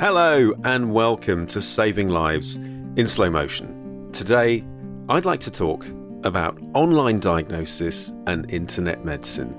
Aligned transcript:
Hello 0.00 0.54
and 0.64 0.94
welcome 0.94 1.46
to 1.48 1.60
Saving 1.60 2.08
Lives 2.08 2.56
in 2.56 3.06
Slow 3.06 3.28
Motion. 3.28 4.10
Today, 4.12 4.64
I'd 5.10 5.26
like 5.26 5.40
to 5.40 5.50
talk 5.50 5.86
about 6.24 6.58
online 6.72 7.18
diagnosis 7.18 8.10
and 8.26 8.50
internet 8.50 9.04
medicine. 9.04 9.50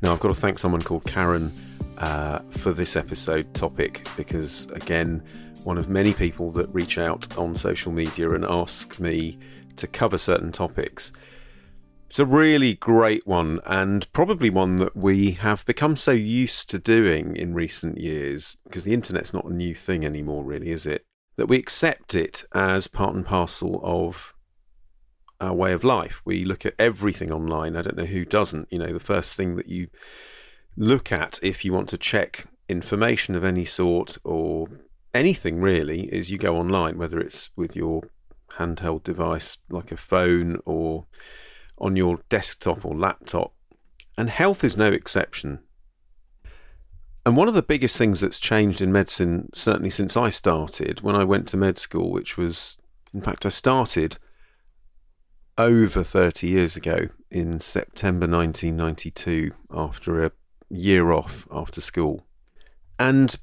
Now, 0.00 0.14
I've 0.14 0.20
got 0.20 0.28
to 0.28 0.34
thank 0.34 0.58
someone 0.58 0.80
called 0.80 1.04
Karen 1.04 1.52
uh, 1.98 2.38
for 2.52 2.72
this 2.72 2.96
episode 2.96 3.52
topic 3.52 4.08
because, 4.16 4.70
again, 4.70 5.22
one 5.64 5.76
of 5.76 5.90
many 5.90 6.14
people 6.14 6.50
that 6.52 6.72
reach 6.72 6.96
out 6.96 7.36
on 7.36 7.56
social 7.56 7.92
media 7.92 8.30
and 8.30 8.42
ask 8.42 8.98
me 8.98 9.38
to 9.76 9.86
cover 9.86 10.16
certain 10.16 10.50
topics. 10.50 11.12
It's 12.06 12.20
a 12.20 12.24
really 12.24 12.74
great 12.74 13.26
one, 13.26 13.60
and 13.66 14.10
probably 14.12 14.48
one 14.48 14.76
that 14.76 14.96
we 14.96 15.32
have 15.32 15.66
become 15.66 15.96
so 15.96 16.12
used 16.12 16.70
to 16.70 16.78
doing 16.78 17.34
in 17.34 17.52
recent 17.52 17.98
years, 17.98 18.56
because 18.64 18.84
the 18.84 18.94
internet's 18.94 19.34
not 19.34 19.44
a 19.44 19.52
new 19.52 19.74
thing 19.74 20.04
anymore, 20.04 20.44
really, 20.44 20.70
is 20.70 20.86
it? 20.86 21.04
That 21.36 21.48
we 21.48 21.58
accept 21.58 22.14
it 22.14 22.44
as 22.54 22.86
part 22.86 23.14
and 23.14 23.26
parcel 23.26 23.80
of 23.82 24.34
our 25.40 25.52
way 25.52 25.72
of 25.72 25.82
life. 25.82 26.22
We 26.24 26.44
look 26.44 26.64
at 26.64 26.74
everything 26.78 27.32
online. 27.32 27.76
I 27.76 27.82
don't 27.82 27.96
know 27.96 28.04
who 28.04 28.24
doesn't. 28.24 28.72
You 28.72 28.78
know, 28.78 28.92
the 28.92 29.00
first 29.00 29.36
thing 29.36 29.56
that 29.56 29.68
you 29.68 29.88
look 30.76 31.10
at 31.10 31.40
if 31.42 31.64
you 31.64 31.72
want 31.72 31.88
to 31.88 31.98
check 31.98 32.46
information 32.68 33.34
of 33.34 33.44
any 33.44 33.64
sort 33.64 34.16
or 34.24 34.68
anything 35.12 35.60
really 35.60 36.02
is 36.14 36.30
you 36.30 36.38
go 36.38 36.56
online, 36.56 36.98
whether 36.98 37.18
it's 37.18 37.50
with 37.56 37.74
your 37.74 38.08
handheld 38.58 39.02
device 39.02 39.58
like 39.68 39.90
a 39.92 39.96
phone 39.96 40.60
or 40.64 41.06
on 41.78 41.96
your 41.96 42.20
desktop 42.28 42.84
or 42.84 42.94
laptop. 42.96 43.52
And 44.18 44.30
health 44.30 44.64
is 44.64 44.76
no 44.76 44.90
exception. 44.90 45.60
And 47.24 47.36
one 47.36 47.48
of 47.48 47.54
the 47.54 47.62
biggest 47.62 47.96
things 47.96 48.20
that's 48.20 48.38
changed 48.38 48.80
in 48.80 48.92
medicine, 48.92 49.50
certainly 49.52 49.90
since 49.90 50.16
I 50.16 50.28
started, 50.28 51.00
when 51.00 51.16
I 51.16 51.24
went 51.24 51.48
to 51.48 51.56
med 51.56 51.76
school, 51.76 52.12
which 52.12 52.36
was, 52.36 52.78
in 53.12 53.20
fact, 53.20 53.44
I 53.44 53.48
started 53.48 54.18
over 55.58 56.04
30 56.04 56.46
years 56.46 56.76
ago 56.76 57.08
in 57.30 57.60
September 57.60 58.26
1992 58.28 59.52
after 59.72 60.24
a 60.24 60.30
year 60.68 61.12
off 61.12 61.46
after 61.50 61.80
school. 61.80 62.26
And 62.98 63.34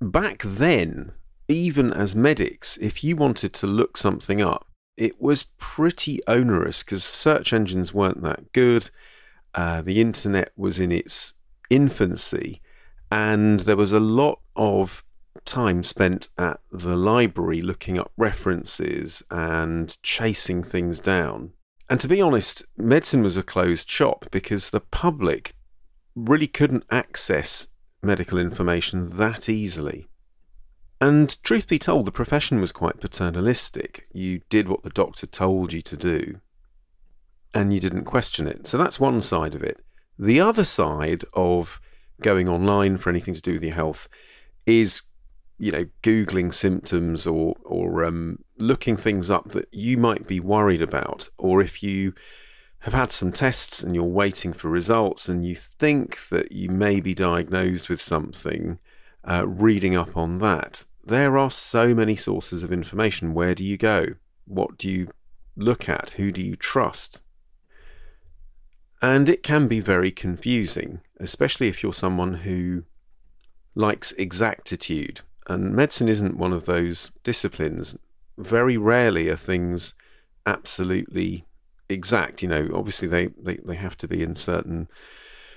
back 0.00 0.42
then, 0.44 1.12
even 1.48 1.92
as 1.92 2.14
medics, 2.14 2.76
if 2.78 3.02
you 3.02 3.16
wanted 3.16 3.52
to 3.54 3.66
look 3.66 3.96
something 3.96 4.40
up, 4.40 4.66
it 4.96 5.20
was 5.20 5.44
pretty 5.58 6.20
onerous 6.26 6.82
because 6.82 7.04
search 7.04 7.52
engines 7.52 7.94
weren't 7.94 8.22
that 8.22 8.52
good. 8.52 8.90
Uh, 9.54 9.82
the 9.82 10.00
internet 10.00 10.52
was 10.56 10.78
in 10.78 10.92
its 10.92 11.34
infancy, 11.70 12.60
and 13.10 13.60
there 13.60 13.76
was 13.76 13.92
a 13.92 14.00
lot 14.00 14.40
of 14.56 15.04
time 15.44 15.82
spent 15.82 16.28
at 16.38 16.60
the 16.70 16.96
library 16.96 17.62
looking 17.62 17.98
up 17.98 18.12
references 18.16 19.22
and 19.30 20.00
chasing 20.02 20.62
things 20.62 21.00
down. 21.00 21.52
And 21.88 22.00
to 22.00 22.08
be 22.08 22.20
honest, 22.20 22.64
medicine 22.76 23.22
was 23.22 23.36
a 23.36 23.42
closed 23.42 23.90
shop 23.90 24.26
because 24.30 24.70
the 24.70 24.80
public 24.80 25.54
really 26.14 26.46
couldn't 26.46 26.84
access 26.90 27.68
medical 28.02 28.38
information 28.38 29.16
that 29.16 29.48
easily. 29.48 30.06
And 31.02 31.42
truth 31.42 31.66
be 31.66 31.80
told, 31.80 32.06
the 32.06 32.12
profession 32.12 32.60
was 32.60 32.70
quite 32.70 33.00
paternalistic. 33.00 34.06
You 34.12 34.42
did 34.48 34.68
what 34.68 34.84
the 34.84 34.90
doctor 34.90 35.26
told 35.26 35.72
you 35.72 35.82
to 35.82 35.96
do, 35.96 36.38
and 37.52 37.74
you 37.74 37.80
didn't 37.80 38.04
question 38.04 38.46
it. 38.46 38.68
So 38.68 38.78
that's 38.78 39.00
one 39.00 39.20
side 39.20 39.56
of 39.56 39.64
it. 39.64 39.84
The 40.16 40.40
other 40.40 40.62
side 40.62 41.24
of 41.32 41.80
going 42.20 42.48
online 42.48 42.98
for 42.98 43.10
anything 43.10 43.34
to 43.34 43.42
do 43.42 43.54
with 43.54 43.64
your 43.64 43.74
health 43.74 44.08
is, 44.64 45.02
you 45.58 45.72
know, 45.72 45.86
googling 46.04 46.54
symptoms 46.54 47.26
or 47.26 47.56
or 47.64 48.04
um, 48.04 48.38
looking 48.56 48.96
things 48.96 49.28
up 49.28 49.50
that 49.50 49.66
you 49.72 49.98
might 49.98 50.28
be 50.28 50.38
worried 50.38 50.82
about, 50.82 51.28
or 51.36 51.60
if 51.60 51.82
you 51.82 52.14
have 52.82 52.94
had 52.94 53.10
some 53.10 53.32
tests 53.32 53.82
and 53.82 53.96
you're 53.96 54.04
waiting 54.04 54.52
for 54.52 54.68
results 54.68 55.28
and 55.28 55.44
you 55.44 55.56
think 55.56 56.28
that 56.28 56.52
you 56.52 56.68
may 56.70 57.00
be 57.00 57.12
diagnosed 57.12 57.88
with 57.88 58.00
something, 58.00 58.78
uh, 59.24 59.44
reading 59.48 59.96
up 59.96 60.16
on 60.16 60.38
that 60.38 60.84
there 61.04 61.36
are 61.38 61.50
so 61.50 61.94
many 61.94 62.16
sources 62.16 62.62
of 62.62 62.72
information. 62.72 63.34
Where 63.34 63.54
do 63.54 63.64
you 63.64 63.76
go? 63.76 64.06
What 64.46 64.78
do 64.78 64.88
you 64.88 65.08
look 65.56 65.88
at? 65.88 66.10
Who 66.10 66.32
do 66.32 66.42
you 66.42 66.56
trust? 66.56 67.22
And 69.00 69.28
it 69.28 69.42
can 69.42 69.66
be 69.66 69.80
very 69.80 70.12
confusing, 70.12 71.00
especially 71.18 71.68
if 71.68 71.82
you're 71.82 71.92
someone 71.92 72.34
who 72.34 72.84
likes 73.74 74.12
exactitude. 74.12 75.22
And 75.48 75.74
medicine 75.74 76.08
isn't 76.08 76.36
one 76.36 76.52
of 76.52 76.66
those 76.66 77.10
disciplines. 77.24 77.98
Very 78.38 78.76
rarely 78.76 79.28
are 79.28 79.36
things 79.36 79.94
absolutely 80.46 81.46
exact. 81.88 82.42
You 82.42 82.48
know, 82.48 82.70
obviously 82.72 83.08
they, 83.08 83.26
they, 83.38 83.56
they 83.56 83.74
have 83.74 83.96
to 83.98 84.08
be 84.08 84.22
in 84.22 84.36
certain 84.36 84.88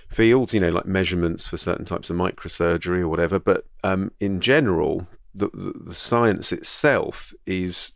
fields, 0.09 0.53
you 0.55 0.59
know, 0.59 0.72
like 0.72 0.88
measurements 0.88 1.47
for 1.47 1.57
certain 1.57 1.85
types 1.85 2.09
of 2.09 2.17
microsurgery 2.17 3.01
or 3.01 3.07
whatever. 3.07 3.38
But 3.38 3.67
um, 3.84 4.11
in 4.19 4.41
general, 4.41 5.07
the, 5.35 5.50
the, 5.53 5.94
science 5.94 6.51
itself 6.51 7.34
is 7.46 7.94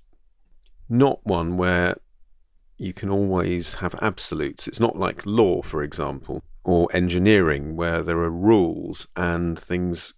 not 0.89 1.25
one 1.25 1.57
where 1.57 1.95
you 2.77 2.93
can 2.93 3.09
always 3.09 3.75
have 3.75 3.95
absolutes. 4.01 4.67
It's 4.67 4.79
not 4.79 4.97
like 4.97 5.25
law, 5.25 5.61
for 5.61 5.81
example, 5.81 6.43
or 6.63 6.89
engineering, 6.93 7.75
where 7.75 8.03
there 8.03 8.19
are 8.19 8.29
rules 8.29 9.07
and 9.15 9.57
things 9.57 10.15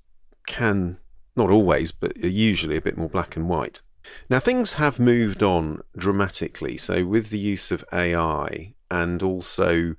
can, 0.48 0.98
not 1.36 1.50
always, 1.50 1.92
but 1.92 2.18
are 2.24 2.28
usually 2.28 2.78
a 2.78 2.82
bit 2.82 2.98
more 2.98 3.10
black 3.10 3.36
and 3.36 3.48
white. 3.48 3.82
Now, 4.30 4.40
things 4.40 4.74
have 4.74 5.00
moved 5.00 5.44
on 5.44 5.82
dramatically. 5.96 6.78
So, 6.78 7.06
with 7.06 7.30
the 7.30 7.40
use 7.40 7.72
of 7.72 7.86
AI 7.94 8.74
and 8.90 9.22
also 9.22 9.96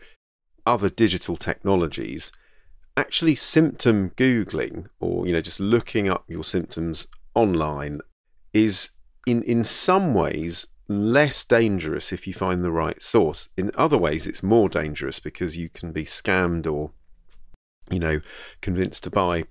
other 0.66 0.88
digital 0.88 1.36
technologies, 1.36 2.32
actually 2.96 3.34
symptom 3.34 4.10
googling 4.10 4.86
or 5.00 5.26
you 5.26 5.32
know 5.32 5.40
just 5.40 5.60
looking 5.60 6.08
up 6.08 6.24
your 6.28 6.44
symptoms 6.44 7.06
online 7.34 8.00
is 8.52 8.90
in 9.26 9.42
in 9.44 9.64
some 9.64 10.12
ways 10.14 10.68
less 10.88 11.44
dangerous 11.44 12.12
if 12.12 12.26
you 12.26 12.34
find 12.34 12.62
the 12.62 12.70
right 12.70 13.02
source. 13.02 13.48
In 13.56 13.70
other 13.74 13.96
ways 13.96 14.26
it's 14.26 14.42
more 14.42 14.68
dangerous 14.68 15.20
because 15.20 15.56
you 15.56 15.68
can 15.68 15.92
be 15.92 16.04
scammed 16.04 16.70
or 16.70 16.90
you 17.90 17.98
know 17.98 18.20
convinced 18.60 19.04
to 19.04 19.10
buy 19.10 19.44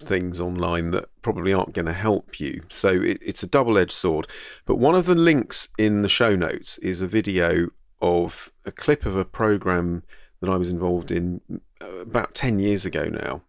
things 0.00 0.40
online 0.40 0.90
that 0.90 1.06
probably 1.22 1.52
aren't 1.52 1.72
going 1.72 1.86
to 1.86 1.92
help 1.92 2.38
you. 2.38 2.62
So 2.68 2.90
it, 2.90 3.18
it's 3.22 3.42
a 3.42 3.46
double-edged 3.48 3.92
sword. 3.92 4.26
But 4.66 4.76
one 4.76 4.94
of 4.94 5.06
the 5.06 5.14
links 5.14 5.70
in 5.78 6.02
the 6.02 6.08
show 6.08 6.36
notes 6.36 6.76
is 6.78 7.00
a 7.00 7.06
video 7.06 7.70
of 8.02 8.52
a 8.66 8.72
clip 8.72 9.06
of 9.06 9.16
a 9.16 9.24
program 9.24 10.02
that 10.40 10.50
I 10.50 10.56
was 10.56 10.70
involved 10.70 11.10
in 11.10 11.40
about 11.80 12.34
10 12.34 12.58
years 12.58 12.84
ago 12.84 13.04
now 13.04 13.42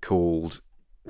called 0.00 0.60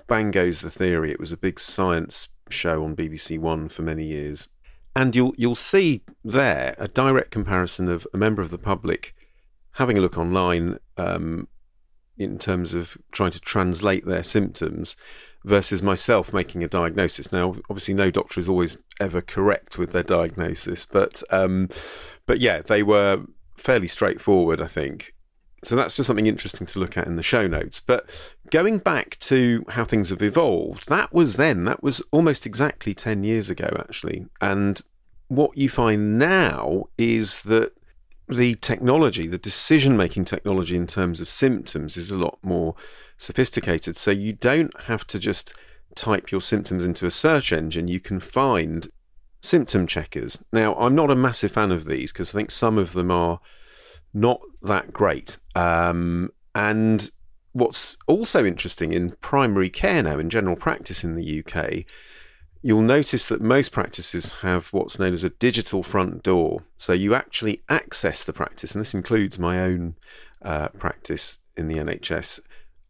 Bang 0.07 0.31
Goes 0.31 0.61
the 0.61 0.71
Theory. 0.71 1.11
It 1.11 1.21
was 1.21 1.33
a 1.33 1.37
big 1.37 1.61
science 1.61 2.29
show 2.49 2.85
on 2.85 2.97
BBC 2.97 3.39
One 3.39 3.69
for 3.69 3.83
many 3.83 4.05
years. 4.07 4.49
And 4.97 5.15
you'll 5.15 5.35
you'll 5.37 5.55
see 5.55 6.03
there 6.25 6.75
a 6.79 6.89
direct 6.89 7.31
comparison 7.31 7.89
of 7.89 8.07
a 8.13 8.19
member 8.19 8.43
of 8.43 8.51
the 8.51 8.59
public 8.59 9.15
having 9.73 9.97
a 9.97 10.01
look 10.01 10.19
online 10.19 10.79
um, 10.97 11.47
in 12.19 12.39
terms 12.39 12.75
of 12.75 12.99
trying 13.13 13.31
to 13.31 13.41
translate 13.41 14.05
their 14.05 14.25
symptoms 14.25 14.97
versus 15.45 15.83
myself 15.83 16.33
making 16.33 16.63
a 16.63 16.69
diagnosis. 16.69 17.33
Now, 17.33 17.57
obviously, 17.71 17.95
no 17.95 18.11
doctor 18.11 18.41
is 18.41 18.49
always 18.49 18.79
ever 18.99 19.23
correct 19.23 19.79
with 19.79 19.93
their 19.93 20.03
diagnosis, 20.03 20.85
but 20.85 21.23
um, 21.31 21.69
but 22.27 22.41
yeah, 22.41 22.61
they 22.63 22.83
were 22.83 23.25
fairly 23.57 23.89
straightforward, 23.89 24.61
I 24.61 24.67
think. 24.67 25.15
So 25.63 25.77
that's 25.77 25.97
just 25.97 26.07
something 26.07 26.27
interesting 26.27 26.67
to 26.69 26.79
look 26.79 26.97
at 26.97 27.07
in 27.07 27.17
the 27.17 27.23
show 27.23 27.47
notes. 27.47 27.81
But 27.81 28.09
going 28.51 28.79
back 28.79 29.19
to 29.21 29.65
how 29.71 29.85
things 29.85 30.09
have 30.09 30.23
evolved, 30.23 30.89
that 30.89 31.13
was 31.13 31.37
then, 31.37 31.65
that 31.65 31.83
was 31.83 32.03
almost 32.11 32.47
exactly 32.47 32.95
10 32.95 33.25
years 33.25 33.51
ago, 33.51 33.69
actually. 33.79 34.27
And 34.41 34.81
what 35.29 35.57
you 35.57 35.69
find 35.69 36.19
now 36.19 36.85
is 36.97 37.43
that 37.43 37.73
the 38.27 38.55
technology, 38.57 39.27
the 39.27 39.39
decision 39.39 39.97
making 39.97 40.25
technology 40.25 40.77
in 40.77 40.87
terms 40.87 41.21
of 41.21 41.29
symptoms, 41.29 41.97
is 41.97 42.11
a 42.11 42.19
lot 42.19 42.39
more 42.43 42.75
sophisticated. 43.19 43.97
So 43.97 44.11
you 44.11 44.33
don't 44.33 44.79
have 44.83 45.07
to 45.09 45.19
just 45.19 45.53
type 45.95 46.31
your 46.31 46.41
symptoms 46.41 46.87
into 46.87 47.07
a 47.07 47.11
search 47.11 47.53
engine, 47.53 47.89
you 47.89 48.01
can 48.01 48.21
find 48.21 48.89
symptom 49.43 49.87
checkers. 49.87 50.43
Now, 50.53 50.75
I'm 50.75 50.95
not 50.95 51.11
a 51.11 51.17
massive 51.17 51.53
fan 51.53 51.71
of 51.73 51.85
these 51.85 52.13
because 52.13 52.35
I 52.35 52.39
think 52.39 52.51
some 52.51 52.79
of 52.79 52.93
them 52.93 53.11
are 53.11 53.41
not 54.13 54.41
that 54.63 54.93
great. 54.93 55.39
Um, 55.55 56.31
and 56.55 57.11
what's 57.53 57.97
also 58.07 58.45
interesting 58.45 58.93
in 58.93 59.17
primary 59.21 59.71
care 59.71 60.03
now, 60.03 60.19
in 60.19 60.31
general 60.31 60.57
practice 60.57 61.05
in 61.05 61.15
the 61.15 61.45
UK, 61.45 61.85
you'll 62.63 62.83
notice 62.83 63.27
that 63.27 63.41
most 63.41 63.73
practices 63.73 64.33
have 64.43 64.69
what's 64.69 64.99
known 64.99 65.13
as 65.13 65.25
a 65.25 65.31
digital 65.31 65.83
front 65.83 66.23
door. 66.23 66.65
So 66.77 66.93
you 66.93 67.15
actually 67.15 67.63
access 67.69 68.25
the 68.25 68.33
practice, 68.33 68.75
and 68.75 68.81
this 68.81 68.95
includes 68.95 69.39
my 69.39 69.61
own 69.61 69.97
uh, 70.43 70.69
practice 70.69 71.39
in 71.57 71.69
the 71.69 71.77
NHS. 71.77 72.41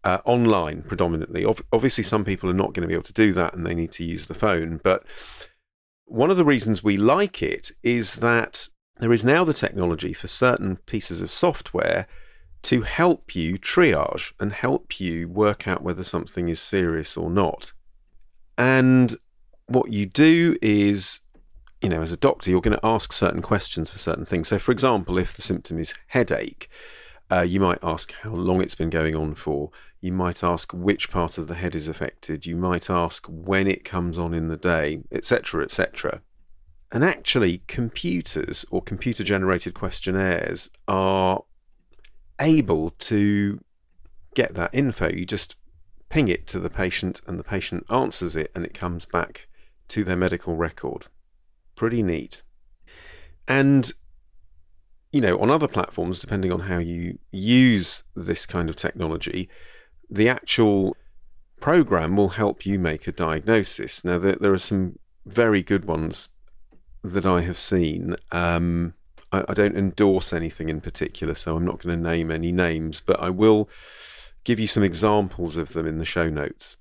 Uh, 0.03 0.17
online 0.25 0.81
predominantly. 0.81 1.45
obviously, 1.75 2.03
some 2.03 2.25
people 2.25 2.49
are 2.49 2.55
not 2.55 2.73
going 2.73 2.81
to 2.81 2.87
be 2.87 2.95
able 2.95 3.03
to 3.03 3.13
do 3.13 3.35
that 3.35 3.53
and 3.53 3.67
they 3.67 3.75
need 3.75 3.93
to 3.93 4.03
use 4.03 4.29
the 4.29 4.35
phone. 4.35 4.81
But 4.83 5.05
one 6.07 6.31
of 6.31 6.39
the 6.39 6.45
reasons 6.45 6.83
we 6.83 6.97
like 6.97 7.43
it 7.43 7.71
is 7.83 8.17
that 8.17 8.69
there 9.01 9.13
is 9.13 9.25
now 9.25 9.45
the 9.45 9.55
technology 9.55 10.13
for 10.13 10.29
certain 10.29 10.77
pieces 10.77 11.21
of 11.21 11.31
software 11.31 12.07
to 12.63 12.83
help 12.83 13.35
you 13.35 13.59
triage 13.59 14.33
and 14.39 14.53
help 14.53 15.01
you 15.01 15.29
work 15.29 15.67
out 15.67 15.83
whether 15.83 16.05
something 16.05 16.49
is 16.49 16.61
serious 16.61 17.17
or 17.17 17.31
not. 17.31 17.73
And 18.59 19.17
what 19.67 19.93
you 19.93 20.05
do 20.05 20.57
is, 20.61 21.21
you 21.81 21.89
know, 21.89 22.03
as 22.03 22.13
a 22.13 22.17
doctor, 22.17 22.51
you're 22.51 22.61
going 22.61 22.77
to 22.77 22.87
ask 22.87 23.13
certain 23.13 23.41
questions 23.41 23.91
for 23.91 23.97
certain 23.97 24.27
things. 24.27 24.49
So, 24.49 24.59
for 24.59 24.73
example, 24.73 25.17
if 25.17 25.35
the 25.35 25.43
symptom 25.43 25.79
is 25.79 25.95
headache, 26.09 26.69
uh, 27.33 27.43
you 27.43 27.61
might 27.61 27.79
ask 27.83 28.13
how 28.23 28.31
long 28.31 28.61
it's 28.61 28.75
been 28.75 28.91
going 28.91 29.17
on 29.17 29.35
for. 29.35 29.71
You 30.01 30.13
might 30.13 30.43
ask 30.43 30.73
which 30.73 31.11
part 31.11 31.39
of 31.39 31.47
the 31.47 31.55
head 31.55 31.75
is 31.75 31.89
affected. 31.89 32.45
You 32.45 32.57
might 32.57 32.91
ask 32.91 33.27
when 33.29 33.67
it 33.67 33.85
comes 33.85 34.19
on 34.19 34.35
in 34.35 34.49
the 34.49 34.57
day, 34.57 35.03
etc., 35.13 35.63
etc. 35.63 36.21
And 36.93 37.05
actually, 37.05 37.63
computers 37.69 38.67
or 38.71 38.83
computer 38.83 39.23
generated 39.23 39.75
questionnaires 39.75 40.71
are 40.89 41.43
able 42.41 42.91
to 42.91 43.61
get 44.35 44.55
that 44.55 44.71
info. 44.73 45.09
You 45.09 45.25
just 45.25 45.57
ping 46.09 46.29
it 46.29 46.49
to 46.49 46.59
the 46.59 46.71
patient, 46.71 47.21
and 47.27 47.39
the 47.39 47.45
patient 47.45 47.87
answers 47.89 48.35
it, 48.35 48.51
and 48.55 48.65
it 48.65 48.75
comes 48.75 49.07
back 49.07 49.47
to 49.89 50.03
their 50.03 50.17
medical 50.17 50.57
record. 50.57 51.07
Pretty 51.77 52.03
neat. 52.03 52.43
And, 53.47 53.93
you 55.13 55.21
know, 55.21 55.39
on 55.39 55.51
other 55.51 55.69
platforms, 55.69 56.19
depending 56.19 56.51
on 56.51 56.61
how 56.61 56.79
you 56.79 57.19
use 57.31 58.03
this 58.17 58.47
kind 58.47 58.69
of 58.69 58.75
technology, 58.75 59.49
the 60.09 60.29
actual 60.29 60.97
program 61.61 62.17
will 62.17 62.31
help 62.31 62.67
you 62.67 62.81
make 62.81 63.07
a 63.07 63.13
diagnosis. 63.13 64.05
Now, 64.05 64.19
there, 64.19 64.37
there 64.37 64.53
are 64.53 64.59
some 64.59 64.99
very 65.25 65.63
good 65.63 65.85
ones 65.85 66.31
that 67.03 67.27
I 67.27 67.43
have 67.43 67.59
seen. 67.59 68.17
Um, 68.31 68.95
I, 69.33 69.45
I, 69.49 69.55
don't 69.55 69.77
endorse 69.77 70.33
anything 70.33 70.69
in 70.69 70.81
particular, 70.81 71.35
so 71.35 71.57
I'm 71.57 71.65
not 71.65 71.83
going 71.83 71.97
to 71.97 72.11
name 72.11 72.31
any 72.31 72.53
names, 72.53 73.01
but 73.01 73.21
I 73.21 73.31
will 73.31 73.69
give 74.45 74.61
you 74.61 74.67
some 74.67 74.83
examples 74.83 75.57
of 75.57 75.73
them 75.73 75.87
in 75.87 75.99
the 75.99 76.05
show 76.05 76.29
notes. 76.29 76.77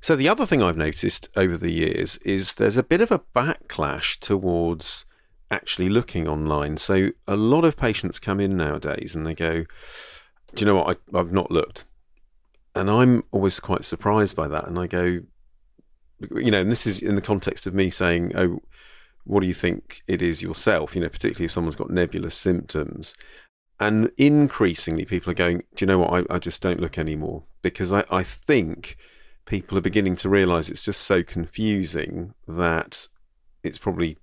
So, 0.00 0.16
the 0.16 0.28
other 0.28 0.46
thing 0.46 0.62
I've 0.62 0.76
noticed 0.76 1.28
over 1.36 1.56
the 1.56 1.70
years 1.70 2.16
is 2.18 2.54
there's 2.54 2.76
a 2.76 2.82
bit 2.82 3.00
of 3.00 3.10
a 3.10 3.20
backlash 3.34 4.18
towards 4.18 5.04
actually 5.50 5.88
looking 5.88 6.26
online. 6.26 6.76
So, 6.76 7.10
a 7.28 7.36
lot 7.36 7.64
of 7.64 7.76
patients 7.76 8.18
come 8.18 8.40
in 8.40 8.56
nowadays 8.56 9.14
and 9.14 9.26
they 9.26 9.34
go, 9.34 9.64
Do 10.54 10.64
you 10.64 10.66
know 10.66 10.76
what? 10.76 10.98
I, 11.14 11.18
I've 11.18 11.32
not 11.32 11.50
looked. 11.50 11.84
And 12.74 12.88
I'm 12.90 13.24
always 13.30 13.60
quite 13.60 13.84
surprised 13.84 14.36
by 14.36 14.48
that. 14.48 14.66
And 14.66 14.78
I 14.78 14.86
go, 14.86 15.20
you 16.34 16.50
know, 16.50 16.60
and 16.60 16.70
this 16.70 16.86
is 16.86 17.02
in 17.02 17.14
the 17.14 17.20
context 17.20 17.66
of 17.66 17.74
me 17.74 17.90
saying, 17.90 18.32
oh, 18.36 18.60
what 19.24 19.40
do 19.40 19.46
you 19.46 19.54
think 19.54 20.02
it 20.06 20.22
is 20.22 20.42
yourself? 20.42 20.94
You 20.94 21.02
know, 21.02 21.08
particularly 21.08 21.46
if 21.46 21.52
someone's 21.52 21.76
got 21.76 21.90
nebulous 21.90 22.34
symptoms. 22.34 23.14
And 23.78 24.10
increasingly, 24.18 25.06
people 25.06 25.30
are 25.30 25.34
going, 25.34 25.62
do 25.74 25.84
you 25.84 25.86
know 25.86 26.00
what? 26.00 26.12
I, 26.30 26.34
I 26.34 26.38
just 26.38 26.60
don't 26.60 26.80
look 26.80 26.98
anymore 26.98 27.44
because 27.62 27.92
I, 27.92 28.04
I 28.10 28.22
think 28.22 28.96
people 29.46 29.78
are 29.78 29.82
beginning 29.82 30.16
to 30.16 30.28
realize 30.28 30.68
it's 30.68 30.84
just 30.84 31.00
so 31.00 31.22
confusing 31.22 32.34
that 32.46 33.08
it's 33.62 33.78
probably 33.78 34.18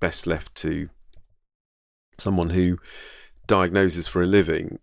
best 0.00 0.26
left 0.26 0.54
to 0.56 0.88
someone 2.18 2.50
who 2.50 2.78
diagnoses 3.46 4.08
for 4.08 4.20
a 4.20 4.26
living. 4.26 4.80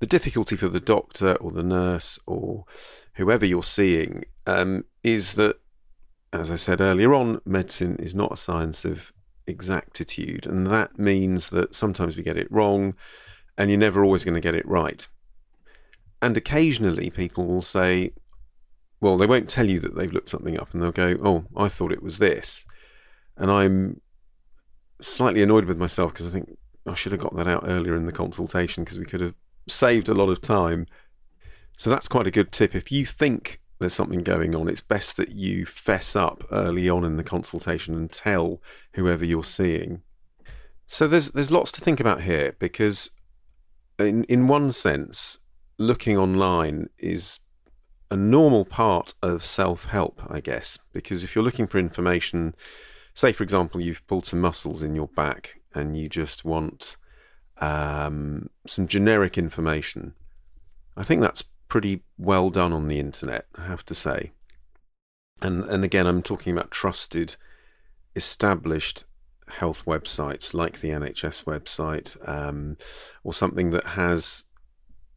The 0.00 0.06
difficulty 0.06 0.56
for 0.56 0.68
the 0.68 0.80
doctor 0.80 1.34
or 1.36 1.52
the 1.52 1.62
nurse 1.62 2.18
or 2.26 2.64
whoever 3.14 3.46
you're 3.46 3.62
seeing 3.62 4.24
um, 4.46 4.84
is 5.04 5.34
that 5.34 5.59
as 6.32 6.50
I 6.50 6.56
said 6.56 6.80
earlier 6.80 7.14
on, 7.14 7.40
medicine 7.44 7.96
is 7.96 8.14
not 8.14 8.32
a 8.32 8.36
science 8.36 8.84
of 8.84 9.12
exactitude, 9.46 10.46
and 10.46 10.66
that 10.68 10.98
means 10.98 11.50
that 11.50 11.74
sometimes 11.74 12.16
we 12.16 12.22
get 12.22 12.36
it 12.36 12.50
wrong, 12.50 12.94
and 13.58 13.70
you're 13.70 13.78
never 13.78 14.04
always 14.04 14.24
going 14.24 14.34
to 14.34 14.40
get 14.40 14.54
it 14.54 14.66
right. 14.66 15.08
And 16.22 16.36
occasionally, 16.36 17.10
people 17.10 17.46
will 17.46 17.62
say, 17.62 18.12
well, 19.00 19.16
they 19.16 19.26
won't 19.26 19.48
tell 19.48 19.68
you 19.68 19.80
that 19.80 19.96
they've 19.96 20.12
looked 20.12 20.28
something 20.28 20.58
up, 20.58 20.72
and 20.72 20.82
they'll 20.82 20.92
go, 20.92 21.16
oh, 21.22 21.44
I 21.56 21.68
thought 21.68 21.92
it 21.92 22.02
was 22.02 22.18
this. 22.18 22.66
And 23.36 23.50
I'm 23.50 24.00
slightly 25.00 25.42
annoyed 25.42 25.64
with 25.64 25.78
myself 25.78 26.12
because 26.12 26.26
I 26.26 26.30
think 26.30 26.56
I 26.86 26.94
should 26.94 27.12
have 27.12 27.20
got 27.20 27.36
that 27.36 27.48
out 27.48 27.64
earlier 27.66 27.96
in 27.96 28.06
the 28.06 28.12
consultation 28.12 28.84
because 28.84 28.98
we 28.98 29.06
could 29.06 29.20
have 29.20 29.34
saved 29.68 30.08
a 30.08 30.14
lot 30.14 30.28
of 30.28 30.40
time. 30.40 30.86
So 31.76 31.90
that's 31.90 32.08
quite 32.08 32.26
a 32.26 32.30
good 32.30 32.52
tip. 32.52 32.74
If 32.74 32.92
you 32.92 33.06
think 33.06 33.59
there's 33.80 33.94
something 33.94 34.22
going 34.22 34.54
on, 34.54 34.68
it's 34.68 34.82
best 34.82 35.16
that 35.16 35.30
you 35.32 35.66
fess 35.66 36.14
up 36.14 36.44
early 36.52 36.88
on 36.88 37.02
in 37.02 37.16
the 37.16 37.24
consultation 37.24 37.94
and 37.94 38.12
tell 38.12 38.62
whoever 38.92 39.24
you're 39.24 39.42
seeing. 39.42 40.02
So 40.86 41.08
there's 41.08 41.30
there's 41.30 41.50
lots 41.50 41.72
to 41.72 41.80
think 41.80 41.98
about 41.98 42.22
here 42.22 42.54
because 42.58 43.10
in 43.98 44.24
in 44.24 44.48
one 44.48 44.70
sense, 44.70 45.38
looking 45.78 46.18
online 46.18 46.90
is 46.98 47.40
a 48.10 48.16
normal 48.16 48.64
part 48.64 49.14
of 49.22 49.44
self-help, 49.44 50.20
I 50.28 50.40
guess, 50.40 50.78
because 50.92 51.24
if 51.24 51.34
you're 51.34 51.44
looking 51.44 51.66
for 51.66 51.78
information, 51.78 52.54
say 53.14 53.32
for 53.32 53.44
example 53.44 53.80
you've 53.80 54.06
pulled 54.06 54.26
some 54.26 54.40
muscles 54.40 54.82
in 54.82 54.94
your 54.94 55.08
back 55.08 55.60
and 55.74 55.96
you 55.96 56.08
just 56.08 56.44
want 56.44 56.96
um, 57.58 58.50
some 58.66 58.88
generic 58.88 59.38
information, 59.38 60.14
I 60.96 61.04
think 61.04 61.22
that's 61.22 61.44
pretty 61.70 62.02
well 62.18 62.50
done 62.50 62.74
on 62.74 62.88
the 62.88 62.98
internet, 62.98 63.46
I 63.56 63.64
have 63.64 63.86
to 63.86 63.94
say. 63.94 64.32
And 65.40 65.64
and 65.64 65.82
again, 65.82 66.06
I'm 66.06 66.20
talking 66.20 66.52
about 66.52 66.70
trusted, 66.70 67.36
established 68.14 69.04
health 69.48 69.86
websites 69.86 70.52
like 70.52 70.80
the 70.80 70.90
NHS 70.90 71.44
website, 71.44 72.28
um, 72.28 72.76
or 73.24 73.32
something 73.32 73.70
that 73.70 73.86
has 73.86 74.44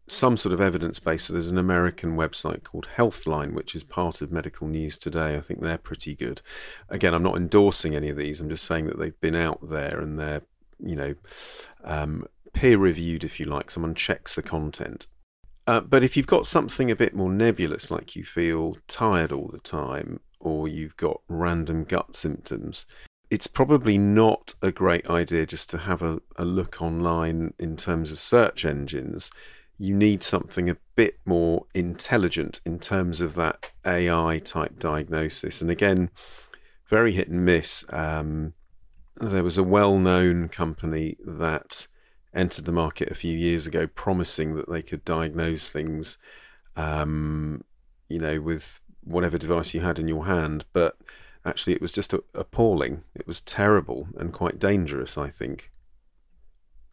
some 0.08 0.38
sort 0.38 0.54
of 0.54 0.62
evidence 0.62 1.00
base. 1.00 1.24
So 1.24 1.34
there's 1.34 1.52
an 1.52 1.58
American 1.58 2.16
website 2.16 2.64
called 2.64 2.88
Healthline, 2.98 3.54
which 3.54 3.76
is 3.76 3.84
part 3.84 4.22
of 4.22 4.32
Medical 4.32 4.68
News 4.68 4.98
Today. 4.98 5.36
I 5.36 5.40
think 5.42 5.62
they're 5.62 5.78
pretty 5.78 6.16
good. 6.16 6.42
Again, 6.90 7.14
I'm 7.14 7.24
not 7.24 7.38
endorsing 7.38 7.96
any 7.96 8.10
of 8.10 8.18
these. 8.18 8.40
I'm 8.40 8.50
just 8.50 8.66
saying 8.66 8.88
that 8.88 9.00
they've 9.00 9.20
been 9.22 9.36
out 9.36 9.70
there 9.70 10.00
and 10.00 10.20
they're, 10.20 10.42
you 10.80 10.96
know, 10.96 11.16
um, 11.84 12.26
peer 12.54 12.78
reviewed, 12.78 13.24
if 13.24 13.40
you 13.40 13.46
like. 13.46 13.72
Someone 13.72 13.96
checks 13.96 14.36
the 14.36 14.44
content. 14.44 15.08
Uh, 15.66 15.80
but 15.80 16.04
if 16.04 16.18
you've 16.18 16.28
got 16.28 16.46
something 16.46 16.92
a 16.92 16.96
bit 16.96 17.16
more 17.16 17.32
nebulous, 17.32 17.90
like 17.90 18.16
you 18.16 18.24
feel 18.24 18.78
tired 18.88 19.32
all 19.32 19.48
the 19.48 19.60
time, 19.60 20.20
or 20.40 20.68
you've 20.68 20.98
got 20.98 21.22
random 21.28 21.86
gut 21.86 22.16
symptoms, 22.16 22.86
it's 23.30 23.48
probably 23.48 23.98
not 23.98 24.56
a 24.62 24.72
great 24.72 25.10
idea 25.10 25.46
just 25.46 25.70
to 25.70 25.80
have 25.80 26.02
a, 26.02 26.22
a 26.36 26.46
look 26.46 26.82
online 26.82 27.54
in 27.58 27.78
terms 27.78 28.12
of 28.12 28.20
search 28.20 28.66
engines. 28.66 29.32
You 29.78 29.96
need 29.96 30.22
something 30.22 30.70
a 30.70 30.78
bit 30.96 31.18
more 31.26 31.66
intelligent 31.74 32.60
in 32.66 32.78
terms 32.78 33.22
of 33.22 33.36
that 33.36 33.72
AI 33.86 34.40
type 34.40 34.78
diagnosis. 34.78 35.62
And 35.62 35.72
again, 35.72 36.12
very 36.90 37.14
hit 37.14 37.30
and 37.30 37.44
miss. 37.44 37.86
Um, 37.90 38.54
there 39.16 39.44
was 39.44 39.58
a 39.58 39.64
well 39.64 39.98
known 39.98 40.50
company 40.50 41.18
that 41.26 41.88
entered 42.34 42.66
the 42.66 42.72
market 42.72 43.12
a 43.12 43.16
few 43.16 43.38
years 43.38 43.68
ago, 43.68 43.88
promising 43.88 44.56
that 44.56 44.70
they 44.70 44.82
could 44.82 45.06
diagnose 45.06 45.70
things, 45.70 46.18
um, 46.76 47.64
you 48.10 48.20
know, 48.20 48.42
with 48.42 48.82
whatever 49.04 49.38
device 49.38 49.74
you 49.74 49.82
had 49.82 50.00
in 50.00 50.08
your 50.08 50.26
hand, 50.26 50.66
but 50.74 50.98
actually 51.46 51.74
it 51.74 51.82
was 51.82 51.92
just 51.92 52.14
appalling. 52.34 53.04
It 53.16 53.28
was 53.28 53.42
terrible 53.42 54.08
and 54.18 54.34
quite 54.34 54.60
dangerous, 54.60 55.18
I 55.18 55.30
think. 55.30 55.72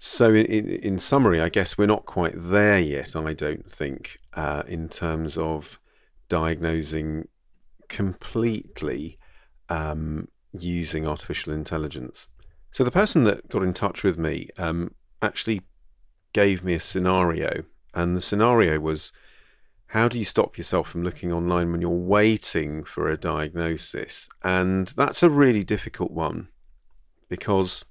So, 0.03 0.31
in, 0.35 0.67
in, 0.67 0.99
summary, 0.99 1.43
I 1.43 1.51
guess 1.51 1.77
we're 1.77 1.85
not 1.85 2.07
quite 2.07 2.33
there 2.35 2.79
yet, 2.79 3.15
I 3.15 3.35
don't 3.35 3.71
think, 3.71 4.19
uh, 4.33 4.63
in 4.67 4.89
terms 4.89 5.37
of 5.37 5.79
diagnosing 6.31 7.29
completely 7.91 9.19
um, 9.69 10.29
using 10.53 11.07
artificial 11.07 11.53
intelligence. 11.53 12.29
So, 12.71 12.83
the 12.83 12.91
person 12.91 13.25
that 13.25 13.51
got 13.51 13.63
in 13.63 13.75
touch 13.75 14.03
with 14.03 14.17
me 14.17 14.49
um, 14.57 14.95
actually 15.23 15.63
gave 16.33 16.63
me 16.65 16.75
a 16.75 16.81
scenario, 16.81 17.65
and 17.95 18.17
the 18.17 18.21
scenario 18.21 18.79
was 18.79 19.13
how 19.89 20.07
do 20.07 20.19
you 20.19 20.25
stop 20.25 20.57
yourself 20.57 20.89
from 20.89 21.03
looking 21.03 21.33
online 21.33 21.73
when 21.73 21.81
you're 21.81 21.91
waiting 21.91 22.85
for 22.85 23.09
a 23.09 23.17
diagnosis? 23.17 24.29
And 24.43 24.87
that's 24.89 25.25
a 25.25 25.31
really 25.31 25.65
difficult 25.65 26.13
one 26.13 26.49
because 27.29 27.85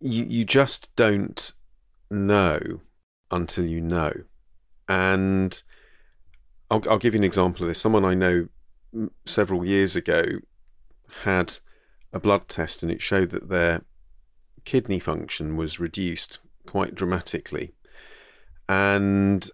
you 0.00 0.24
you 0.24 0.44
just 0.44 0.94
don't 0.96 1.52
know 2.10 2.80
until 3.30 3.64
you 3.64 3.80
know. 3.80 4.12
And 4.88 5.62
I'll, 6.68 6.82
I'll 6.90 6.98
give 6.98 7.14
you 7.14 7.20
an 7.20 7.24
example 7.24 7.62
of 7.62 7.68
this. 7.68 7.80
Someone 7.80 8.04
I 8.04 8.14
know 8.14 8.48
mm, 8.94 9.10
several 9.24 9.64
years 9.64 9.94
ago 9.94 10.24
had 11.22 11.58
a 12.12 12.18
blood 12.18 12.48
test 12.48 12.82
and 12.82 12.90
it 12.90 13.00
showed 13.00 13.30
that 13.30 13.48
their 13.48 13.82
kidney 14.64 14.98
function 14.98 15.56
was 15.56 15.80
reduced 15.80 16.38
quite 16.66 16.94
dramatically. 16.94 17.74
And 18.68 19.48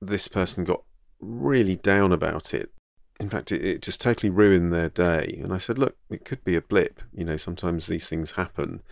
this 0.00 0.28
person 0.28 0.64
got 0.64 0.82
really 1.20 1.76
down 1.76 2.12
about 2.12 2.54
it. 2.54 2.70
In 3.20 3.28
fact, 3.28 3.52
it, 3.52 3.64
it 3.64 3.82
just 3.82 4.00
totally 4.00 4.30
ruined 4.30 4.72
their 4.72 4.88
day. 4.88 5.38
And 5.42 5.52
I 5.52 5.58
said, 5.58 5.78
look, 5.78 5.96
it 6.10 6.24
could 6.24 6.44
be 6.44 6.56
a 6.56 6.62
blip. 6.62 7.00
You 7.12 7.24
know, 7.24 7.36
sometimes 7.36 7.86
these 7.86 8.08
things 8.08 8.32
happen 8.32 8.82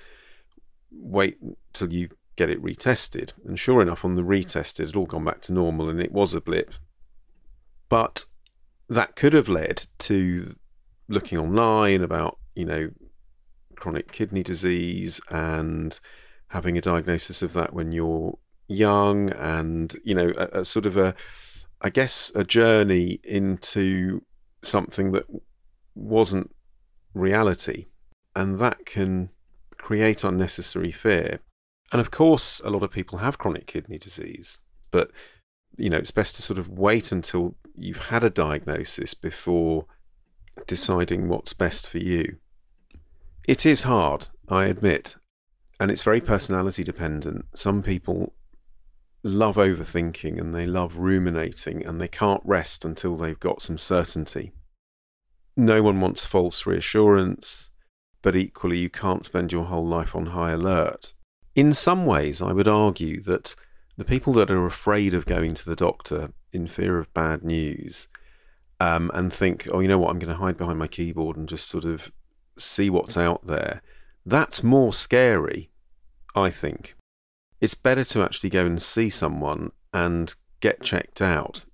wait 0.92 1.38
till 1.72 1.92
you 1.92 2.08
get 2.36 2.50
it 2.50 2.62
retested. 2.62 3.32
And 3.44 3.58
sure 3.58 3.82
enough, 3.82 4.04
on 4.04 4.16
the 4.16 4.22
retest, 4.22 4.80
it 4.80 4.86
had 4.86 4.96
all 4.96 5.06
gone 5.06 5.24
back 5.24 5.40
to 5.42 5.52
normal 5.52 5.88
and 5.88 6.00
it 6.00 6.12
was 6.12 6.34
a 6.34 6.40
blip. 6.40 6.74
But 7.88 8.24
that 8.88 9.16
could 9.16 9.32
have 9.32 9.48
led 9.48 9.86
to 10.00 10.56
looking 11.08 11.38
online 11.38 12.02
about, 12.02 12.38
you 12.54 12.64
know, 12.64 12.90
chronic 13.80 14.12
kidney 14.12 14.42
disease 14.42 15.20
and 15.28 15.98
having 16.48 16.78
a 16.78 16.80
diagnosis 16.80 17.42
of 17.42 17.52
that 17.54 17.72
when 17.72 17.92
you're 17.92 18.38
young 18.68 19.30
and, 19.30 19.96
you 20.04 20.14
know, 20.14 20.32
a, 20.36 20.60
a 20.60 20.64
sort 20.64 20.86
of 20.86 20.96
a, 20.96 21.14
I 21.80 21.90
guess, 21.90 22.30
a 22.34 22.44
journey 22.44 23.18
into 23.24 24.22
something 24.62 25.12
that 25.12 25.24
wasn't 25.94 26.54
reality. 27.14 27.86
And 28.36 28.58
that 28.60 28.86
can 28.86 29.30
create 29.76 30.22
unnecessary 30.22 30.92
fear. 30.92 31.40
And 31.90 32.00
of 32.00 32.10
course, 32.10 32.60
a 32.64 32.70
lot 32.70 32.84
of 32.84 32.92
people 32.92 33.18
have 33.18 33.38
chronic 33.38 33.66
kidney 33.66 33.98
disease, 33.98 34.60
but 34.92 35.10
you 35.76 35.90
know, 35.90 35.96
it's 35.96 36.10
best 36.10 36.36
to 36.36 36.42
sort 36.42 36.58
of 36.58 36.68
wait 36.68 37.10
until 37.10 37.56
you've 37.74 38.06
had 38.06 38.22
a 38.22 38.30
diagnosis 38.30 39.14
before 39.14 39.86
deciding 40.66 41.28
what's 41.28 41.52
best 41.52 41.88
for 41.88 41.98
you. 41.98 42.36
It 43.50 43.66
is 43.66 43.82
hard, 43.82 44.28
I 44.48 44.66
admit, 44.66 45.16
and 45.80 45.90
it's 45.90 46.04
very 46.04 46.20
personality 46.20 46.84
dependent. 46.84 47.46
Some 47.52 47.82
people 47.82 48.32
love 49.24 49.56
overthinking 49.56 50.40
and 50.40 50.54
they 50.54 50.66
love 50.66 50.98
ruminating 50.98 51.84
and 51.84 52.00
they 52.00 52.06
can't 52.06 52.42
rest 52.44 52.84
until 52.84 53.16
they've 53.16 53.40
got 53.40 53.60
some 53.60 53.76
certainty. 53.76 54.52
No 55.56 55.82
one 55.82 56.00
wants 56.00 56.24
false 56.24 56.64
reassurance 56.64 57.70
but 58.22 58.36
equally 58.36 58.78
you 58.78 58.88
can't 58.88 59.24
spend 59.24 59.50
your 59.50 59.64
whole 59.64 59.84
life 59.84 60.14
on 60.14 60.26
high 60.26 60.52
alert. 60.52 61.12
In 61.56 61.74
some 61.74 62.06
ways, 62.06 62.40
I 62.40 62.52
would 62.52 62.68
argue 62.68 63.20
that 63.22 63.56
the 63.96 64.04
people 64.04 64.32
that 64.34 64.52
are 64.52 64.64
afraid 64.64 65.12
of 65.12 65.26
going 65.26 65.54
to 65.54 65.64
the 65.64 65.74
doctor 65.74 66.34
in 66.52 66.68
fear 66.68 67.00
of 67.00 67.12
bad 67.14 67.42
news 67.42 68.06
um, 68.78 69.10
and 69.12 69.32
think, 69.32 69.66
oh, 69.72 69.80
you 69.80 69.88
know 69.88 69.98
what, 69.98 70.10
I'm 70.10 70.20
going 70.20 70.32
to 70.32 70.40
hide 70.40 70.56
behind 70.56 70.78
my 70.78 70.86
keyboard 70.86 71.36
and 71.36 71.48
just 71.48 71.68
sort 71.68 71.84
of 71.84 72.12
see 72.60 72.90
what's 72.90 73.16
out 73.16 73.46
there, 73.46 73.82
that's 74.24 74.62
more 74.62 74.92
scary, 74.92 75.70
I 76.34 76.50
think. 76.50 76.96
It's 77.60 77.74
better 77.74 78.04
to 78.04 78.22
actually 78.22 78.50
go 78.50 78.64
and 78.64 78.80
see 78.80 79.10
someone 79.10 79.72
and 79.92 80.34
get 80.60 80.82
checked 80.82 81.20
out 81.20 81.64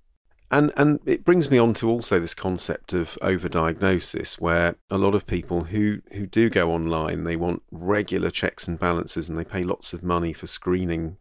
and 0.51 0.73
and 0.77 1.01
it 1.07 1.25
brings 1.25 1.51
me 1.51 1.59
on 1.59 1.75
to 1.75 1.89
also 1.89 2.21
this 2.21 2.35
concept 2.35 2.93
of 2.93 3.19
overdiagnosis, 3.21 4.41
where 4.41 4.77
a 4.91 4.99
lot 4.99 5.15
of 5.15 5.27
people 5.27 5.65
who 5.65 6.03
who 6.13 6.27
do 6.27 6.49
go 6.49 6.73
online, 6.73 7.25
they 7.25 7.37
want 7.37 7.63
regular 7.71 8.31
checks 8.31 8.69
and 8.69 8.79
balances, 8.79 9.29
and 9.29 9.37
they 9.37 9.45
pay 9.45 9.65
lots 9.65 9.93
of 9.93 10.03
money 10.03 10.33
for 10.33 10.47
screening 10.47 11.17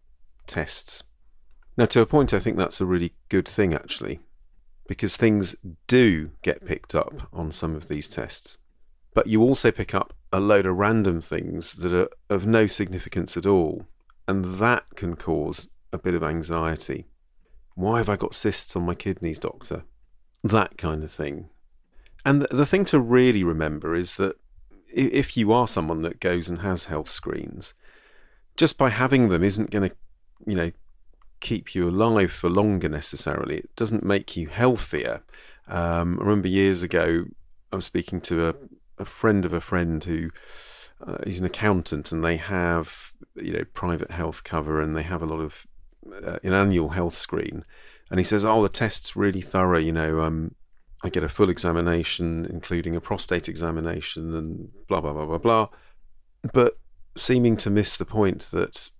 tests. 0.45 1.03
Now, 1.77 1.85
to 1.87 2.01
a 2.01 2.05
point, 2.05 2.33
I 2.33 2.39
think 2.39 2.57
that's 2.57 2.79
a 2.79 2.85
really 2.85 3.13
good 3.29 3.47
thing, 3.47 3.73
actually, 3.73 4.19
because 4.87 5.17
things 5.17 5.55
do 5.87 6.31
get 6.41 6.65
picked 6.65 6.93
up 6.93 7.27
on 7.33 7.51
some 7.51 7.75
of 7.75 7.87
these 7.87 8.07
tests. 8.07 8.57
But 9.15 9.27
you 9.27 9.41
also 9.41 9.71
pick 9.71 9.95
up 9.95 10.13
a 10.31 10.39
load 10.39 10.67
of 10.67 10.75
random 10.75 11.21
things 11.21 11.73
that 11.75 11.93
are 11.93 12.09
of 12.29 12.45
no 12.45 12.67
significance 12.67 13.35
at 13.35 13.47
all, 13.47 13.87
and 14.27 14.59
that 14.59 14.83
can 14.95 15.15
cause 15.15 15.71
a 15.91 15.97
bit 15.97 16.13
of 16.13 16.21
anxiety. 16.21 17.07
Why 17.73 17.97
have 17.97 18.09
I 18.09 18.17
got 18.17 18.35
cysts 18.35 18.75
on 18.75 18.85
my 18.85 18.93
kidneys, 18.93 19.39
doctor? 19.39 19.85
That 20.43 20.77
kind 20.77 21.03
of 21.03 21.11
thing. 21.11 21.49
And 22.25 22.43
the 22.51 22.65
thing 22.65 22.85
to 22.85 22.99
really 22.99 23.43
remember 23.43 23.95
is 23.95 24.17
that 24.17 24.35
if 24.93 25.37
you 25.37 25.51
are 25.53 25.67
someone 25.67 26.01
that 26.01 26.19
goes 26.19 26.49
and 26.49 26.59
has 26.59 26.85
health 26.85 27.09
screens, 27.09 27.73
just 28.57 28.77
by 28.77 28.89
having 28.89 29.29
them 29.29 29.43
isn't 29.43 29.71
going 29.71 29.89
to, 29.89 29.95
you 30.45 30.55
know, 30.55 30.71
keep 31.39 31.73
you 31.73 31.89
alive 31.89 32.31
for 32.31 32.49
longer 32.49 32.89
necessarily. 32.89 33.57
It 33.57 33.75
doesn't 33.75 34.03
make 34.03 34.35
you 34.35 34.47
healthier. 34.47 35.23
Um, 35.67 36.17
I 36.19 36.23
remember 36.23 36.47
years 36.47 36.83
ago, 36.83 37.25
I 37.71 37.75
was 37.75 37.85
speaking 37.85 38.21
to 38.21 38.49
a, 38.49 38.55
a 38.97 39.05
friend 39.05 39.45
of 39.45 39.53
a 39.53 39.61
friend 39.61 40.03
who 40.03 40.31
uh, 41.05 41.17
he's 41.25 41.39
an 41.39 41.45
accountant, 41.45 42.11
and 42.11 42.23
they 42.23 42.37
have 42.37 43.13
you 43.35 43.53
know 43.53 43.63
private 43.73 44.11
health 44.11 44.43
cover, 44.43 44.81
and 44.81 44.95
they 44.95 45.03
have 45.03 45.21
a 45.21 45.27
lot 45.27 45.39
of 45.39 45.65
uh, 46.11 46.37
an 46.43 46.53
annual 46.53 46.89
health 46.89 47.15
screen, 47.15 47.65
and 48.09 48.19
he 48.19 48.23
says, 48.23 48.45
"Oh, 48.45 48.63
the 48.63 48.69
test's 48.69 49.15
really 49.15 49.41
thorough. 49.41 49.79
You 49.79 49.91
know, 49.91 50.21
um, 50.21 50.55
I 51.03 51.09
get 51.09 51.23
a 51.23 51.29
full 51.29 51.49
examination, 51.49 52.45
including 52.45 52.95
a 52.95 53.01
prostate 53.01 53.49
examination, 53.49 54.35
and 54.35 54.69
blah 54.87 55.01
blah 55.01 55.13
blah 55.13 55.25
blah 55.25 55.37
blah." 55.37 55.67
But 56.53 56.77
seeming 57.15 57.57
to 57.57 57.69
miss 57.69 57.97
the 57.97 58.05
point 58.05 58.49
that, 58.51 58.91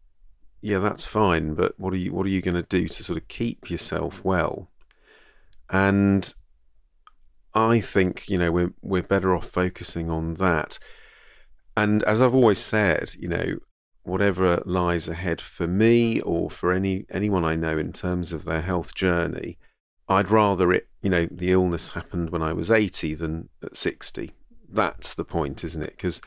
yeah, 0.61 0.79
that's 0.79 1.05
fine, 1.05 1.53
but 1.53 1.79
what 1.79 1.93
are 1.93 1.97
you 1.97 2.13
what 2.13 2.25
are 2.25 2.29
you 2.29 2.41
going 2.41 2.55
to 2.55 2.63
do 2.63 2.87
to 2.87 3.03
sort 3.03 3.17
of 3.17 3.27
keep 3.27 3.69
yourself 3.69 4.23
well? 4.23 4.69
And 5.69 6.33
I 7.55 7.79
think 7.79 8.29
you 8.29 8.37
know 8.37 8.51
we're 8.51 8.73
we're 8.81 9.01
better 9.01 9.35
off 9.35 9.47
focusing 9.47 10.09
on 10.09 10.35
that. 10.35 10.77
And 11.77 12.03
as 12.03 12.21
I've 12.21 12.35
always 12.35 12.59
said, 12.59 13.15
you 13.17 13.27
know, 13.27 13.57
whatever 14.03 14.61
lies 14.65 15.07
ahead 15.07 15.41
for 15.41 15.67
me 15.67 16.21
or 16.21 16.49
for 16.49 16.71
any 16.71 17.05
anyone 17.09 17.43
I 17.43 17.55
know 17.55 17.77
in 17.77 17.93
terms 17.93 18.33
of 18.33 18.45
their 18.45 18.61
health 18.61 18.93
journey, 18.93 19.57
I'd 20.07 20.29
rather 20.29 20.71
it, 20.71 20.87
you 21.01 21.09
know, 21.09 21.27
the 21.31 21.51
illness 21.51 21.89
happened 21.89 22.29
when 22.29 22.43
I 22.43 22.53
was 22.53 22.69
80 22.69 23.15
than 23.15 23.49
at 23.63 23.75
60. 23.75 24.31
That's 24.69 25.15
the 25.15 25.25
point, 25.25 25.63
isn't 25.63 25.81
it? 25.81 25.91
Because 25.91 26.21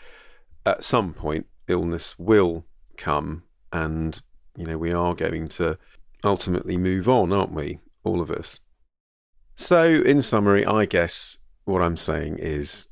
at 0.67 0.83
some 0.83 1.15
point, 1.15 1.47
illness 1.69 2.19
will 2.19 2.65
come 2.97 3.45
and, 3.73 4.21
you 4.57 4.67
know, 4.67 4.79
we 4.79 4.93
are 4.93 5.15
going 5.15 5.49
to 5.49 5.79
ultimately 6.25 6.77
move 6.77 7.09
on, 7.09 7.33
aren't 7.33 7.53
we? 7.53 7.79
All 8.03 8.21
of 8.21 8.31
us. 8.31 8.61
So, 9.61 9.83
in 9.87 10.23
summary, 10.23 10.65
I 10.65 10.85
guess 10.85 11.39
what 11.65 11.83
I'm 11.83 11.97
saying 11.97 12.39
is, 12.39 12.87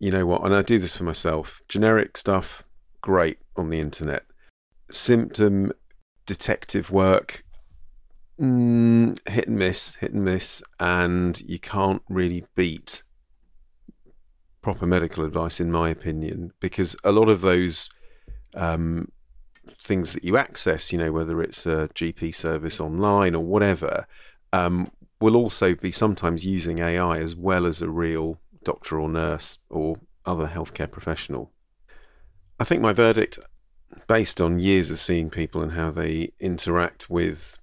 you 0.00 0.10
know 0.10 0.26
what, 0.26 0.44
and 0.44 0.52
I 0.52 0.62
do 0.62 0.80
this 0.80 0.96
for 0.96 1.04
myself 1.04 1.60
generic 1.68 2.16
stuff, 2.16 2.64
great 3.02 3.38
on 3.54 3.70
the 3.70 3.78
internet. 3.78 4.24
Symptom 4.90 5.70
detective 6.26 6.90
work, 6.90 7.44
mm, 8.36 9.16
hit 9.28 9.46
and 9.46 9.60
miss, 9.60 9.94
hit 9.94 10.12
and 10.12 10.24
miss, 10.24 10.60
and 10.80 11.40
you 11.42 11.60
can't 11.60 12.02
really 12.08 12.44
beat 12.56 13.04
proper 14.62 14.86
medical 14.86 15.24
advice, 15.24 15.60
in 15.60 15.70
my 15.70 15.88
opinion, 15.88 16.52
because 16.58 16.96
a 17.04 17.12
lot 17.12 17.28
of 17.28 17.42
those 17.42 17.90
um, 18.54 19.12
things 19.84 20.14
that 20.14 20.24
you 20.24 20.36
access, 20.36 20.92
you 20.92 20.98
know, 20.98 21.12
whether 21.12 21.40
it's 21.40 21.64
a 21.64 21.88
GP 21.94 22.34
service 22.34 22.80
online 22.80 23.36
or 23.36 23.44
whatever, 23.44 24.08
um, 24.52 24.90
will 25.20 25.36
also 25.36 25.74
be 25.74 25.92
sometimes 25.92 26.44
using 26.44 26.78
AI 26.78 27.18
as 27.18 27.34
well 27.34 27.66
as 27.66 27.80
a 27.80 27.88
real 27.88 28.38
doctor 28.64 29.00
or 29.00 29.08
nurse 29.08 29.58
or 29.70 30.00
other 30.24 30.48
healthcare 30.48 30.90
professional. 30.90 31.52
I 32.58 32.64
think 32.64 32.82
my 32.82 32.92
verdict, 32.92 33.38
based 34.06 34.40
on 34.40 34.58
years 34.58 34.90
of 34.90 34.98
seeing 34.98 35.30
people 35.30 35.62
and 35.62 35.72
how 35.72 35.90
they 35.90 36.32
interact 36.40 37.08
with 37.08 37.58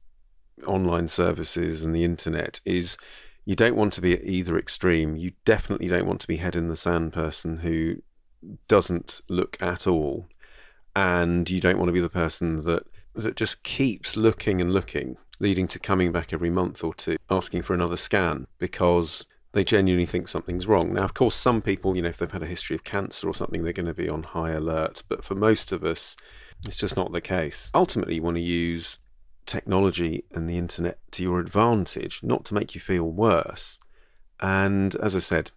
online 0.65 1.07
services 1.07 1.83
and 1.83 1.95
the 1.95 2.03
internet, 2.03 2.59
is 2.65 2.97
You 3.45 3.55
don't 3.55 3.75
want 3.75 3.91
to 3.93 4.01
be 4.01 4.13
at 4.13 4.23
either 4.23 4.57
extreme. 4.57 5.17
You 5.17 5.33
definitely 5.43 5.87
don't 5.87 6.05
want 6.05 6.21
to 6.21 6.27
be 6.27 6.37
head 6.37 6.55
in 6.55 6.69
the 6.69 6.75
sand 6.75 7.11
person 7.11 7.57
who 7.57 7.97
doesn't 8.67 9.21
look 9.27 9.61
at 9.61 9.85
all. 9.85 10.27
And 10.95 11.49
you 11.49 11.59
don't 11.59 11.77
want 11.77 11.89
to 11.89 11.93
be 11.93 11.99
the 11.99 12.09
person 12.09 12.61
that, 12.63 12.83
that 13.15 13.35
just 13.35 13.63
keeps 13.63 14.15
looking 14.15 14.61
and 14.61 14.71
looking, 14.71 15.17
leading 15.43 15.67
to 15.67 15.77
coming 15.77 16.11
back 16.11 16.31
every 16.31 16.49
month 16.49 16.83
or 16.83 16.93
two, 16.93 17.17
asking 17.29 17.61
for 17.61 17.73
another 17.73 17.97
scan 17.97 18.47
because 18.57 19.27
they 19.51 19.63
genuinely 19.63 20.05
think 20.05 20.27
something's 20.27 20.65
wrong. 20.65 20.93
Now, 20.93 21.03
of 21.03 21.13
course, 21.13 21.35
some 21.35 21.61
people, 21.61 21.95
you 21.95 22.01
know, 22.01 22.09
if 22.09 22.17
they've 22.17 22.31
had 22.31 22.41
a 22.41 22.47
history 22.47 22.75
of 22.75 22.85
cancer 22.85 23.27
or 23.27 23.35
something, 23.35 23.63
they're 23.63 23.73
going 23.73 23.85
to 23.85 23.93
be 23.93 24.09
on 24.09 24.23
high 24.23 24.51
alert. 24.51 25.03
But 25.09 25.23
for 25.25 25.35
most 25.35 25.73
of 25.73 25.83
us, 25.83 26.15
it's 26.63 26.77
just 26.77 26.95
not 26.95 27.11
the 27.11 27.21
case. 27.21 27.69
Ultimately, 27.75 28.15
you 28.15 28.23
want 28.23 28.37
to 28.37 28.41
use 28.41 28.99
technology 29.45 30.23
and 30.31 30.49
the 30.49 30.57
internet 30.57 30.97
to 31.11 31.21
your 31.21 31.39
advantage, 31.41 32.21
not 32.23 32.45
to 32.45 32.53
make 32.53 32.73
you 32.73 32.79
feel 32.79 33.03
worse. 33.03 33.79
And 34.39 34.95
as 34.95 35.13
I 35.13 35.19
said, 35.19 35.51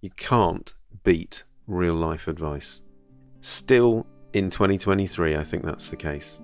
you 0.00 0.10
can't 0.10 0.72
beat 1.02 1.42
real 1.66 1.94
life 1.94 2.28
advice. 2.28 2.82
Still 3.40 4.06
in 4.32 4.48
2023, 4.48 5.34
I 5.36 5.42
think 5.42 5.64
that's 5.64 5.90
the 5.90 5.96
case. 5.96 6.40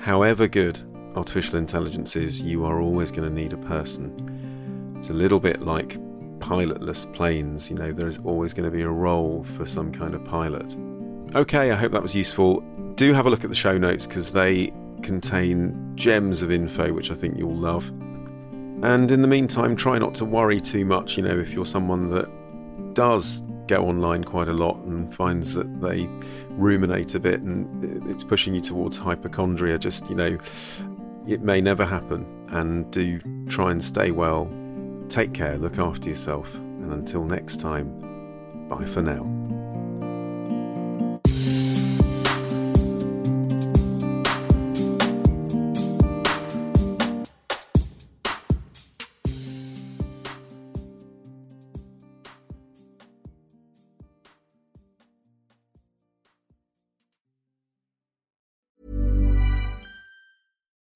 However 0.00 0.48
good 0.48 0.82
artificial 1.16 1.58
intelligence 1.58 2.16
is, 2.16 2.40
you 2.40 2.64
are 2.64 2.80
always 2.80 3.10
going 3.10 3.28
to 3.28 3.34
need 3.34 3.52
a 3.52 3.56
person. 3.56 4.94
It's 4.98 5.10
a 5.10 5.12
little 5.12 5.40
bit 5.40 5.62
like 5.62 5.98
pilotless 6.38 7.12
planes, 7.14 7.70
you 7.70 7.76
know, 7.76 7.92
there's 7.92 8.18
always 8.18 8.52
going 8.52 8.64
to 8.64 8.76
be 8.76 8.82
a 8.82 8.88
role 8.88 9.44
for 9.56 9.64
some 9.64 9.92
kind 9.92 10.14
of 10.14 10.24
pilot. 10.24 10.76
Okay, 11.34 11.70
I 11.70 11.76
hope 11.76 11.92
that 11.92 12.02
was 12.02 12.14
useful. 12.14 12.60
Do 12.96 13.14
have 13.14 13.26
a 13.26 13.30
look 13.30 13.44
at 13.44 13.48
the 13.48 13.56
show 13.56 13.78
notes 13.78 14.06
because 14.06 14.32
they 14.32 14.72
contain 15.02 15.92
gems 15.96 16.42
of 16.42 16.52
info 16.52 16.92
which 16.92 17.10
I 17.10 17.14
think 17.14 17.36
you'll 17.38 17.56
love. 17.56 17.88
And 18.82 19.10
in 19.10 19.22
the 19.22 19.28
meantime, 19.28 19.76
try 19.76 19.98
not 19.98 20.14
to 20.16 20.24
worry 20.24 20.60
too 20.60 20.84
much, 20.84 21.16
you 21.16 21.22
know, 21.22 21.38
if 21.38 21.52
you're 21.52 21.64
someone 21.64 22.10
that 22.10 22.28
does 22.94 23.40
go 23.68 23.86
online 23.86 24.24
quite 24.24 24.48
a 24.48 24.52
lot 24.52 24.76
and 24.84 25.14
finds 25.14 25.54
that 25.54 25.80
they 25.80 26.08
ruminate 26.50 27.14
a 27.14 27.20
bit 27.20 27.40
and 27.40 28.10
it's 28.10 28.24
pushing 28.24 28.54
you 28.54 28.60
towards 28.60 28.96
hypochondria, 28.96 29.78
just, 29.78 30.10
you 30.10 30.16
know, 30.16 30.36
it 31.26 31.42
may 31.42 31.60
never 31.60 31.84
happen. 31.84 32.26
And 32.48 32.90
do 32.90 33.18
try 33.48 33.70
and 33.70 33.82
stay 33.82 34.10
well. 34.10 34.50
Take 35.08 35.32
care, 35.32 35.56
look 35.58 35.78
after 35.78 36.08
yourself. 36.08 36.54
And 36.54 36.92
until 36.92 37.24
next 37.24 37.60
time, 37.60 38.68
bye 38.68 38.86
for 38.86 39.02
now. 39.02 39.41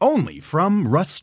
only 0.00 0.40
from 0.40 0.86
Rust 0.86 1.22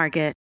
Market. 0.00 0.39